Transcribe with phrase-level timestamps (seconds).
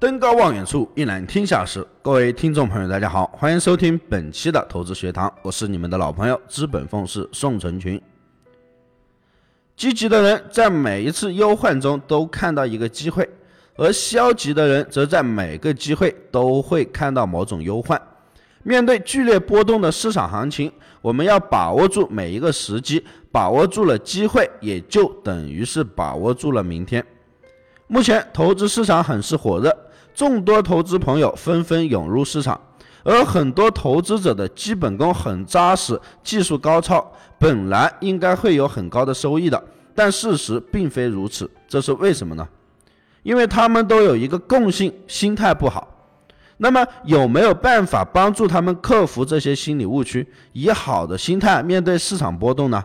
[0.00, 1.84] 登高望远处，一览天下事。
[2.02, 8.00] 各位听众朋友，大家好，欢迎收听本期的投资学堂，我是你们的老朋友资本凤士宋成群。
[9.76, 13.28] 积极的人在每一次忧患中都看到一个机会，
[13.74, 18.00] 而消极的人则在每个机会都会看到某种忧患。
[18.62, 20.70] 面对剧烈波动的市场行情，
[21.02, 27.04] 我们要把握住每一个时机，把握住了机会，也就等于是把握住了明天。
[27.88, 29.76] 目前投资市场很是火热。
[30.18, 32.60] 众多投资朋友纷纷涌入市场，
[33.04, 39.62] 而很多投资者的基本功很扎实，技术高超，本来应该会有很高的收益的，
[39.94, 41.48] 但事实并非如此。
[41.68, 42.44] 这是为什么呢？
[43.22, 45.86] 因为他们都有一个共性，心态不好。
[46.56, 52.84] 那么有没有办法帮助他们克服这些心理误区，以好的心态面对市场波动呢？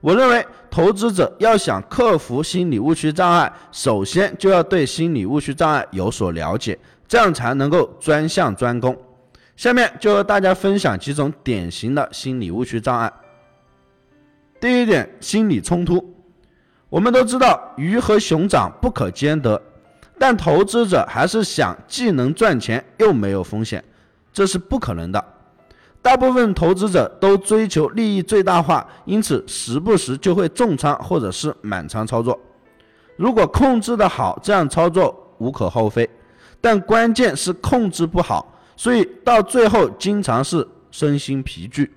[0.00, 8.96] 我认为，投资者要想克服心理误区障碍，首先就要对心理误区障碍有所了解，这样才能够专项专攻。
[9.56, 13.12] 下面就和大家分享几种典型的心理误区障碍。
[14.58, 16.14] 第一点，心理冲突。
[16.88, 19.60] 我们都知道，鱼和熊掌不可兼得，
[20.18, 23.84] 但投资者还是想既能赚钱又没有风险，
[24.32, 25.22] 这是不可能的。
[26.02, 32.38] 大部分投资者都追求利益最大化，因此时不时就会重仓或者是满仓操作。
[33.16, 36.08] 如果控制的好，这样操作无可厚非。
[36.58, 41.90] 但关键是控制不好，所以到最后经常是身心疲聚，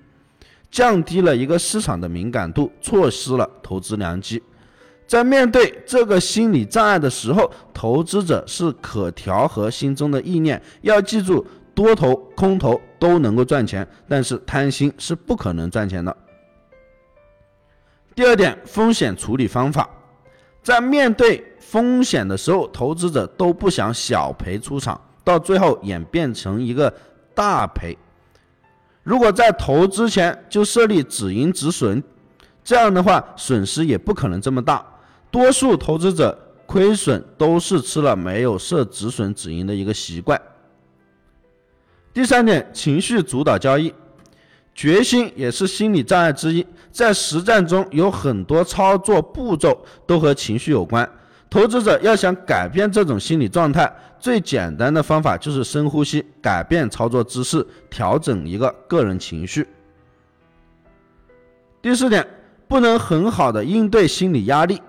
[0.70, 4.42] 降低了一个市场的敏感度，错失了投资良机。
[5.06, 11.46] 在面对这个心理障碍的时候，投资者是可调和心中的意念，要记住。
[11.74, 16.16] 多头、空头都能够赚钱，但是贪心是不可能赚钱的。
[18.14, 19.88] 第二点，风险处理方法，
[20.62, 26.94] 在面对风险的时候，投资者都不想小赔出场，到最后演变成一个
[27.34, 27.98] 大赔。
[29.02, 32.02] 如果在投资前就设立止盈止损，
[32.62, 34.86] 这样的话损失也不可能这么大。
[35.30, 40.40] 多数投资者亏损都是吃了没有设止损止盈的一个习惯。
[42.14, 43.92] 第三点，情绪主导交易，
[44.72, 46.64] 决心也是心理障碍之一。
[46.92, 49.76] 在实战中，有很多操作步骤
[50.06, 51.06] 都和情绪有关。
[51.50, 59.66] 投资者要想改变这种心理状态，最简单的方法就是深呼吸，改变操作姿势，调整一个个人情绪。
[61.82, 62.24] 第四点，
[62.68, 64.80] 不能很好的应对心理压力。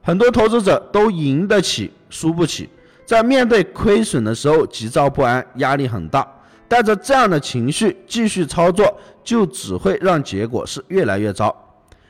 [0.00, 2.68] 很多投资者都赢得起，输不起，
[3.04, 6.26] 在面对亏损的时候急躁不安，压力很大。
[6.68, 11.54] 带着这样的情绪继续操作，就只会让结果是越来越糟。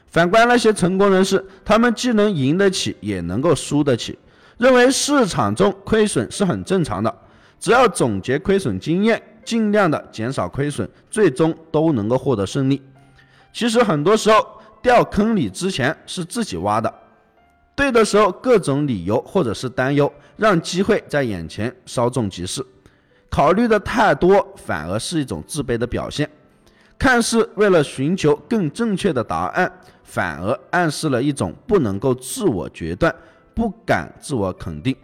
[0.08, 4.19] 反观那些成功人士，他们既能赢得起，也能够输得起，
[4.56, 7.14] 认为市场中亏损是很正常的，
[7.60, 12.82] 只要总结亏损经验，尽量的减少亏损，最终都能够获得胜利。
[13.52, 14.46] 其实很多时候
[14.82, 16.92] 掉坑里之前是自己挖的，
[17.76, 22.64] 对的时候各种理由或者是担忧，让机会在眼前稍纵即逝。
[23.30, 26.28] 考虑的太多，反而是一种自卑的表现。
[26.98, 29.70] 看似为了寻求更正确的答案，
[30.02, 33.14] 反而暗示了一种不能够自我决断、
[33.54, 34.96] 不敢自我肯定。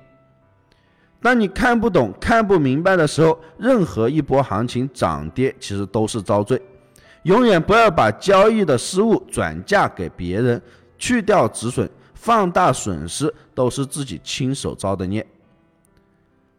[1.22, 6.60] 当你看不懂、看不明白的时候，任何一波行情涨跌其实都是遭罪。
[7.22, 10.60] 永远不要把交易的失误转嫁给别人，
[10.98, 15.26] 去掉止损，放大损失，都是自己亲手造的孽。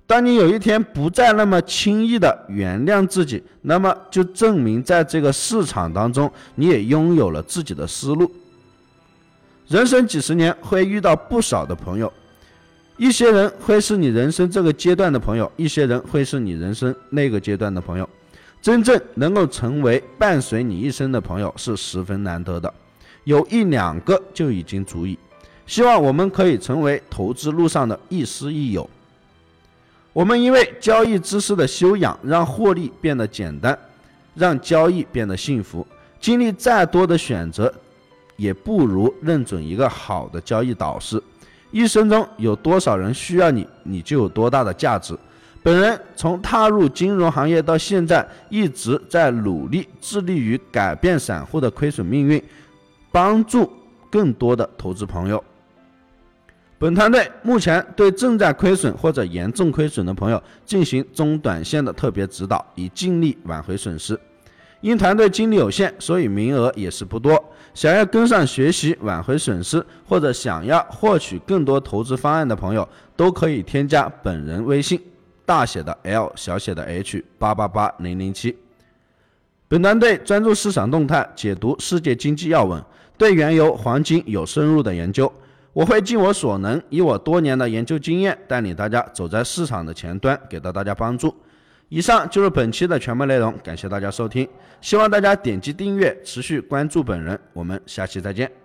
[0.08, 8.32] 当你有一天不再那么轻易的原谅自己，那么就证明在这个市场当中，你也拥有了自己的思路。
[9.68, 12.12] 人生几十年会遇到不少的朋友，
[12.98, 18.08] 一些人会是你人生这个阶段的朋友，一些人会是你人生那个阶段的朋友。
[18.62, 22.72] 真正能够成为伴随你一生的朋友是十分难得的，
[23.24, 25.18] 有一两个就已经足以。
[25.66, 28.88] 希望我们可以成为投资路上的亦师亦友。
[30.16, 33.78] 我们因为交易知识的修养，让获利变得简单，
[34.34, 35.86] 让交易变得幸福。
[36.22, 37.72] 经历再多的选择，
[38.38, 41.22] 也不如认准一个好的交易导师。
[41.70, 45.14] 一生中有多少人需要你，你就有多大的价值。
[45.62, 52.42] 本人从踏入金融行业到现在，一直在努力致力于改变散户的亏损命运，
[53.12, 53.70] 帮助
[54.10, 55.44] 更多的投资朋友。
[56.86, 64.16] 本团队目前对正在亏损或者严重亏损的朋友进行中短线的特别指导，以尽力挽回损失。
[64.82, 67.44] 因团队精力有限，所以名额也是不多。
[67.74, 75.02] 想要跟上学习挽回损失，或者想要获取更多投资方案的朋友，都可以添加本人微信
[75.44, 78.56] 大写的 L 小写的 H 八八八零零七。
[79.68, 82.80] 本团队专注市场动态，解读世界经济要闻，
[83.18, 85.34] 对原油、黄金有深入的研究。
[85.76, 91.36] 我会尽我所能，以我多年的研究经验，带领大家走在市场的前端，给到大家帮助。
[91.90, 94.48] 以上就是本期的全部内容，感谢大家收听，
[94.80, 97.38] 希望大家点击订阅，持续关注本人。
[97.52, 98.65] 我们下期再见。